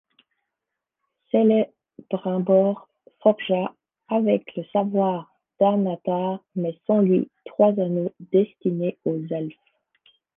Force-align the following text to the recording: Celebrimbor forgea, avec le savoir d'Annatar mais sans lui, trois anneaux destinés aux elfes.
Celebrimbor 1.31 2.89
forgea, 3.21 3.71
avec 4.07 4.49
le 4.55 4.63
savoir 4.73 5.31
d'Annatar 5.59 6.39
mais 6.55 6.75
sans 6.87 7.01
lui, 7.01 7.29
trois 7.45 7.67
anneaux 7.79 8.11
destinés 8.31 8.97
aux 9.05 9.21
elfes. 9.29 9.53